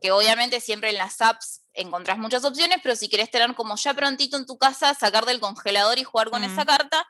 [0.03, 3.95] que obviamente siempre en las apps encontrás muchas opciones, pero si querés tener como ya
[3.95, 6.53] prontito en tu casa, sacar del congelador y jugar con Mm.
[6.53, 7.07] esa carta,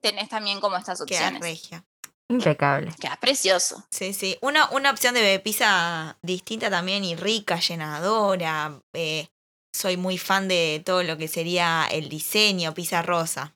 [0.00, 1.40] tenés también como estas Queda opciones.
[1.42, 1.84] regia.
[2.28, 2.92] Impecable.
[2.98, 3.86] Queda precioso.
[3.90, 4.38] Sí, sí.
[4.40, 8.80] Una, una opción de pizza distinta también y rica, llenadora.
[8.94, 9.28] eh,
[9.72, 13.54] soy muy fan de todo lo que sería el diseño, pizza rosa.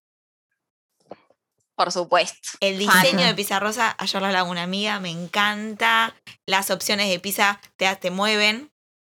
[1.76, 2.48] Por supuesto.
[2.60, 3.02] El Fan.
[3.02, 6.14] diseño de pizza rosa, ayer lo hablaba una amiga, me encanta.
[6.44, 8.72] Las opciones de pizza te, te mueven,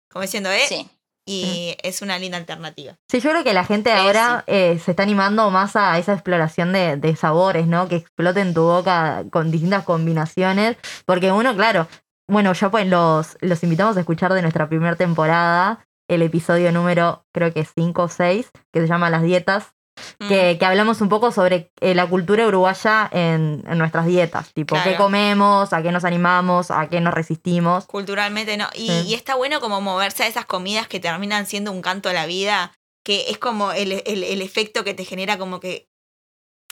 [0.09, 0.65] como diciendo, ¿eh?
[0.67, 0.89] Sí.
[1.25, 2.95] Y es una linda alternativa.
[3.09, 6.13] Sí, yo creo que la gente Sí, ahora eh, se está animando más a esa
[6.13, 7.87] exploración de, de sabores, ¿no?
[7.87, 10.77] Que exploten tu boca con distintas combinaciones.
[11.05, 11.87] Porque uno, claro,
[12.27, 17.25] bueno, ya pues los, los invitamos a escuchar de nuestra primera temporada el episodio número,
[17.33, 19.73] creo que 5 o 6, que se llama Las dietas,
[20.19, 20.27] Mm.
[20.27, 24.75] que, que hablamos un poco sobre eh, la cultura uruguaya en, en nuestras dietas, tipo,
[24.83, 27.85] qué comemos, a qué nos animamos, a qué nos resistimos.
[27.85, 28.67] Culturalmente no.
[28.73, 29.03] Y, Sí.
[29.07, 32.25] y está bueno como moverse a esas comidas que terminan siendo un canto a la
[32.25, 32.71] vida.
[33.05, 35.89] que es como el, el- el efecto que te genera como que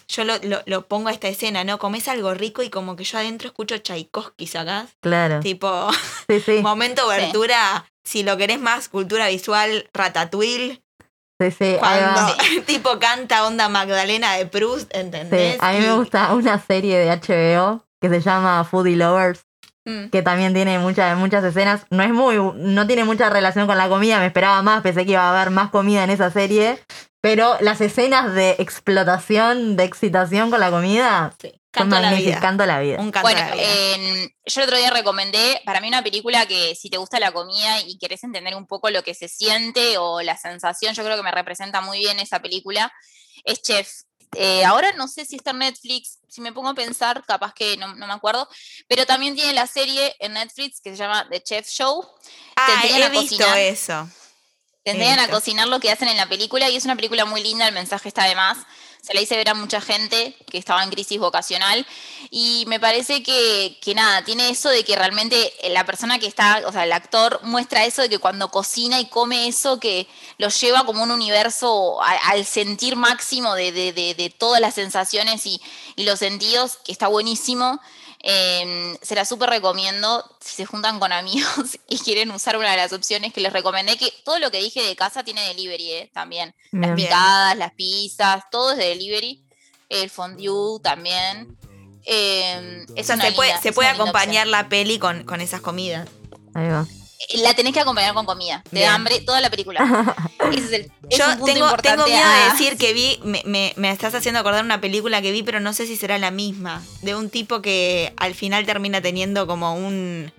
[0.08, 1.78] yo lo, lo, lo pongo a esta escena, ¿no?
[1.78, 4.96] Comes algo rico y como que yo adentro escucho Tchaikovsky, ¿sacás?
[5.02, 5.42] Claro.
[5.42, 5.90] Tipo,
[6.30, 6.60] Sí, sí.
[6.64, 10.82] momento obertura, si lo querés más cultura visual, Ratatouille,
[11.50, 12.36] Sí, cuando
[12.68, 15.54] tipo canta onda Magdalena de Proust, ¿entendés?
[15.54, 19.42] Sí, a mí me gusta una serie de HBO que se llama Foodie Lovers,
[19.84, 20.10] Mm.
[20.12, 21.88] que también tiene muchas muchas escenas.
[21.90, 25.14] No es muy, no tiene mucha relación con la comida, me esperaba más, pensé que
[25.14, 26.78] iba a haber más comida en esa serie.
[27.20, 32.40] Pero las escenas de explotación, de excitación con la comida, Sí, Canto a la vida.
[32.40, 32.98] Canto a la vida.
[33.00, 33.96] Un canto a Bueno, la vida.
[33.96, 37.32] en- yo el otro día recomendé para mí una película que si te gusta la
[37.32, 41.16] comida y querés entender un poco lo que se siente o la sensación, yo creo
[41.16, 42.92] que me representa muy bien esa película,
[43.46, 43.90] es Chef.
[44.36, 47.76] Eh, ahora no sé si está en Netflix, si me pongo a pensar, capaz que
[47.78, 48.48] no, no me acuerdo,
[48.88, 52.06] pero también tiene la serie en Netflix que se llama The Chef Show.
[52.56, 53.58] ah, he a visto cocinar.
[53.58, 54.10] eso.
[54.84, 57.44] Te enseñan a cocinar lo que hacen en la película y es una película muy
[57.44, 58.58] linda, el mensaje está de más.
[59.02, 61.88] Se la hice ver a mucha gente que estaba en crisis vocacional
[62.30, 66.62] y me parece que, que nada, tiene eso de que realmente la persona que está,
[66.68, 70.50] o sea, el actor muestra eso de que cuando cocina y come eso que lo
[70.50, 75.60] lleva como un universo al sentir máximo de, de- de- todas las sensaciones y
[75.98, 77.80] los sentidos, que está buenísimo.
[78.24, 82.78] Eh, se la súper recomiendo si se juntan con amigos y quieren usar una de
[82.78, 86.12] las opciones que les recomendé, que todo lo que dije de casa tiene delivery eh,
[86.14, 86.54] también.
[86.72, 86.90] Bien.
[86.92, 89.44] Las picadas, las pizzas, todo es de delivery.
[89.90, 91.58] El fondue también.
[92.06, 95.42] Eh, O es sea, una se puede, linda- se puede acompañar la peli con, con
[95.42, 96.08] esas comidas.
[96.54, 96.86] Ahí va.
[97.36, 98.64] La tenés que acompañar con comida.
[98.72, 99.80] Te da hambre toda la película.
[100.52, 102.94] Ese es el, es Yo un punto tengo, importante tengo miedo de a- decir que
[102.94, 105.96] vi, me, me- me estás haciendo acordar una película que vi, pero no sé si
[105.98, 106.82] será la misma.
[107.02, 110.32] De un tipo que al final termina teniendo como un,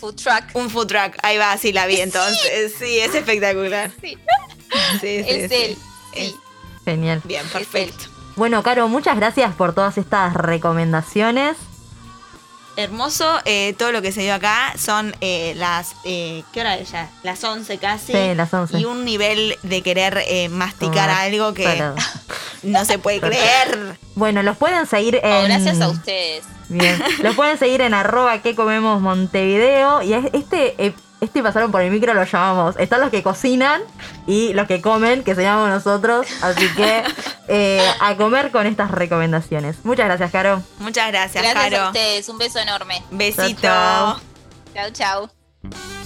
[0.00, 0.44] Food truck.
[0.54, 1.16] un food truck.
[1.22, 2.74] Ahí va, sí la vi entonces.
[2.78, 3.90] Sí, es espectacular.
[4.00, 4.16] Sí.
[5.00, 5.56] Sí, sí, Es sí.
[5.56, 5.78] él.
[6.14, 6.36] Es- Sí.
[6.86, 7.20] Genial.
[7.24, 8.06] Bien, perfecto.
[8.36, 11.56] Bueno, Caro, muchas gracias por todas estas recomendaciones.
[12.80, 16.90] Hermoso, eh, todo lo que se dio acá son eh, las, eh, ¿qué hora es
[16.90, 17.08] ya?
[17.22, 18.12] Las 11 casi.
[18.12, 18.78] Sí, las 11.
[18.78, 21.82] Y un nivel de querer eh, masticar Tomar algo que
[22.62, 23.98] no se puede creer.
[24.14, 25.30] Bueno, los pueden seguir en...
[25.30, 26.44] No, gracias a ustedes.
[26.68, 27.02] Bien.
[27.22, 30.02] Los pueden seguir en arroba que comemos Montevideo.
[30.02, 32.76] Y es- este, eh, este pasaron por el micro lo llamamos.
[32.78, 33.82] Están los que cocinan
[34.26, 36.26] y los que comen, que se llamamos nosotros.
[36.42, 37.04] Así que
[37.48, 39.84] eh, a comer con estas recomendaciones.
[39.84, 40.62] Muchas gracias, Caro.
[40.78, 41.86] Muchas gracias, Gracias a Caro.
[41.88, 42.28] ustedes.
[42.28, 43.02] Un beso enorme.
[43.10, 43.60] Besito.
[43.62, 44.18] Chao,
[44.74, 44.90] chao.
[44.92, 45.30] Chau,
[45.70, 45.99] chau.